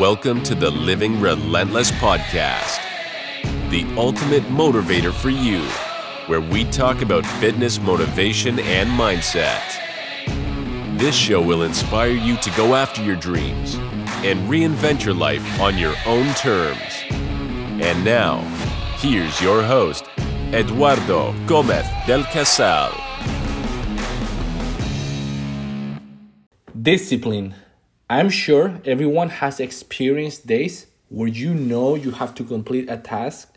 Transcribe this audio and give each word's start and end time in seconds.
Welcome 0.00 0.42
to 0.42 0.54
the 0.54 0.70
Living 0.70 1.18
Relentless 1.22 1.90
Podcast, 1.92 2.82
the 3.70 3.86
ultimate 3.96 4.42
motivator 4.42 5.10
for 5.10 5.30
you, 5.30 5.62
where 6.26 6.42
we 6.42 6.64
talk 6.64 7.00
about 7.00 7.24
fitness, 7.24 7.80
motivation, 7.80 8.58
and 8.58 8.90
mindset. 8.90 9.62
This 10.98 11.14
show 11.14 11.40
will 11.40 11.62
inspire 11.62 12.10
you 12.10 12.36
to 12.36 12.50
go 12.58 12.74
after 12.74 13.02
your 13.02 13.16
dreams 13.16 13.76
and 14.22 14.38
reinvent 14.50 15.02
your 15.02 15.14
life 15.14 15.60
on 15.62 15.78
your 15.78 15.94
own 16.04 16.26
terms. 16.34 16.78
And 17.10 18.04
now, 18.04 18.40
here's 18.98 19.40
your 19.40 19.62
host, 19.62 20.04
Eduardo 20.52 21.34
Gomez 21.46 21.86
del 22.06 22.24
Casal. 22.24 22.92
Discipline. 26.82 27.54
I'm 28.08 28.30
sure 28.30 28.80
everyone 28.84 29.30
has 29.30 29.58
experienced 29.58 30.46
days 30.46 30.86
where 31.08 31.26
you 31.26 31.52
know 31.52 31.96
you 31.96 32.12
have 32.12 32.36
to 32.36 32.44
complete 32.44 32.88
a 32.88 32.96
task, 32.96 33.52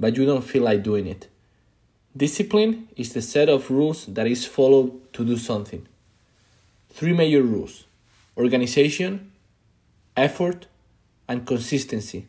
but 0.00 0.16
you 0.16 0.24
don't 0.24 0.40
feel 0.40 0.62
like 0.62 0.82
doing 0.82 1.06
it. 1.06 1.28
Discipline 2.16 2.88
is 2.96 3.12
the 3.12 3.20
set 3.20 3.50
of 3.50 3.70
rules 3.70 4.06
that 4.06 4.26
is 4.26 4.46
followed 4.46 5.12
to 5.12 5.26
do 5.26 5.36
something. 5.36 5.86
Three 6.88 7.12
major 7.12 7.42
rules 7.42 7.84
organization, 8.34 9.30
effort, 10.16 10.68
and 11.28 11.46
consistency. 11.46 12.26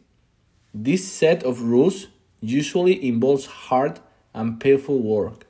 This 0.73 1.09
set 1.09 1.43
of 1.43 1.61
rules 1.61 2.07
usually 2.41 3.07
involves 3.07 3.45
hard 3.45 4.01
and 4.33 4.59
painful 4.59 4.99
work, 4.99 5.47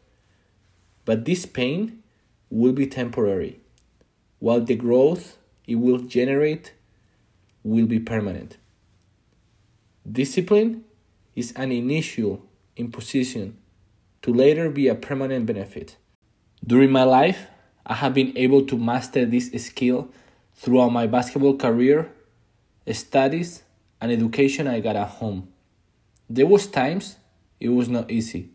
but 1.05 1.25
this 1.25 1.47
pain 1.47 2.03
will 2.51 2.71
be 2.71 2.85
temporary, 2.85 3.59
while 4.37 4.61
the 4.61 4.75
growth 4.75 5.37
it 5.67 5.75
will 5.75 5.99
generate 5.99 6.73
will 7.63 7.85
be 7.85 7.99
permanent. 7.99 8.57
Discipline 10.09 10.83
is 11.35 11.53
an 11.55 11.71
initial 11.71 12.41
imposition 12.75 13.57
to 14.21 14.33
later 14.33 14.69
be 14.69 14.87
a 14.87 14.95
permanent 14.95 15.45
benefit. 15.45 15.97
During 16.65 16.91
my 16.91 17.03
life, 17.03 17.47
I 17.85 17.95
have 17.95 18.13
been 18.13 18.37
able 18.37 18.65
to 18.67 18.77
master 18.77 19.25
this 19.25 19.51
skill 19.65 20.09
throughout 20.55 20.89
my 20.89 21.07
basketball 21.07 21.57
career, 21.57 22.11
studies, 22.91 23.63
and 23.99 24.11
education 24.11 24.67
I 24.67 24.79
got 24.79 24.95
at 24.95 25.07
home. 25.07 25.49
There 26.29 26.45
was 26.45 26.67
times 26.67 27.17
it 27.59 27.69
was 27.69 27.89
not 27.89 28.11
easy. 28.11 28.49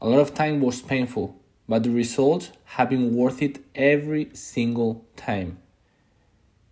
A 0.00 0.08
lot 0.08 0.20
of 0.20 0.34
time 0.34 0.60
was 0.60 0.82
painful, 0.82 1.36
but 1.68 1.82
the 1.82 1.90
results 1.90 2.50
have 2.64 2.90
been 2.90 3.14
worth 3.14 3.42
it 3.42 3.58
every 3.74 4.30
single 4.34 5.04
time. 5.16 5.58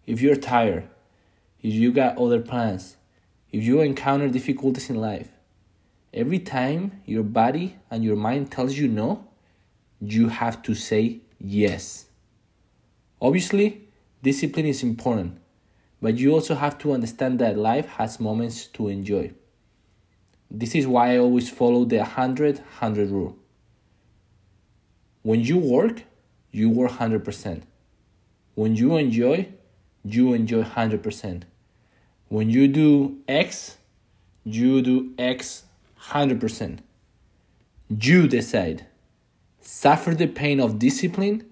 If 0.06 0.20
you're 0.20 0.36
tired, 0.36 0.88
if 1.60 1.74
you 1.74 1.92
got 1.92 2.16
other 2.16 2.40
plans, 2.40 2.96
if 3.50 3.64
you 3.64 3.80
encounter 3.80 4.28
difficulties 4.28 4.88
in 4.88 4.96
life, 4.96 5.30
every 6.14 6.38
time 6.38 7.02
your 7.04 7.24
body 7.24 7.76
and 7.90 8.04
your 8.04 8.16
mind 8.16 8.52
tells 8.52 8.76
you 8.78 8.86
no, 8.86 9.26
you 10.00 10.28
have 10.28 10.62
to 10.62 10.74
say 10.74 11.20
yes. 11.40 12.06
Obviously, 13.20 13.88
discipline 14.22 14.66
is 14.66 14.82
important, 14.82 15.38
but 16.00 16.16
you 16.18 16.32
also 16.32 16.54
have 16.54 16.78
to 16.78 16.92
understand 16.92 17.38
that 17.40 17.58
life 17.58 17.86
has 17.86 18.20
moments 18.20 18.66
to 18.68 18.88
enjoy. 18.88 19.32
This 20.50 20.76
is 20.76 20.86
why 20.86 21.14
I 21.14 21.18
always 21.18 21.50
follow 21.50 21.84
the 21.84 21.98
100 21.98 22.58
100 22.58 23.10
rule. 23.10 23.36
When 25.22 25.40
you 25.40 25.58
work, 25.58 26.04
you 26.52 26.70
work 26.70 26.92
100%. 26.92 27.62
When 28.54 28.76
you 28.76 28.96
enjoy, 28.96 29.48
you 30.14 30.32
enjoy 30.34 30.62
100%. 30.62 31.42
When 32.28 32.50
you 32.50 32.68
do 32.68 33.18
X, 33.28 33.76
you 34.44 34.82
do 34.82 35.12
X 35.18 35.64
100%. 36.10 36.78
You 37.88 38.28
decide. 38.28 38.86
Suffer 39.60 40.14
the 40.14 40.26
pain 40.26 40.60
of 40.60 40.78
discipline 40.78 41.46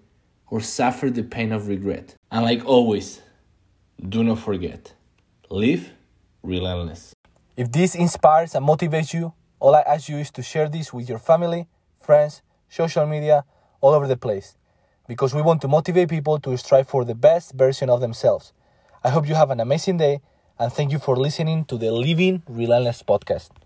or 0.51 0.61
suffer 0.61 1.11
the 1.11 1.23
pain 1.23 1.53
of 1.53 1.69
regret. 1.69 2.15
And 2.31 2.45
like 2.45 2.65
always, 2.65 3.21
do 4.09 4.23
not 4.23 4.39
forget 4.39 4.95
live 5.51 5.91
relentless. 6.43 7.15
If 7.57 7.71
this 7.71 7.95
inspires 7.95 8.55
and 8.55 8.67
motivates 8.67 9.15
you, 9.15 9.33
all 9.61 9.75
I 9.75 9.81
ask 9.83 10.09
you 10.09 10.19
is 10.19 10.31
to 10.33 10.43
share 10.43 10.69
this 10.69 10.93
with 10.93 11.09
your 11.09 11.19
family, 11.19 11.69
friends, 12.01 12.43
social 12.69 13.07
media, 13.07 13.45
all 13.81 13.95
over 13.95 14.07
the 14.07 14.17
place. 14.17 14.57
Because 15.07 15.35
we 15.35 15.43
want 15.43 15.61
to 15.63 15.69
motivate 15.69 16.09
people 16.09 16.39
to 16.41 16.57
strive 16.57 16.89
for 16.89 17.05
the 17.05 17.15
best 17.15 17.53
version 17.53 17.91
of 17.91 18.01
themselves. 18.01 18.53
I 19.03 19.11
hope 19.11 19.29
you 19.29 19.35
have 19.35 19.51
an 19.51 19.61
amazing 19.61 19.99
day 19.99 20.21
and 20.59 20.73
thank 20.73 20.93
you 20.93 20.99
for 20.99 21.17
listening 21.17 21.65
to 21.67 21.77
the 21.77 21.91
Living 21.91 22.43
Relentless 22.49 23.03
podcast. 23.03 23.51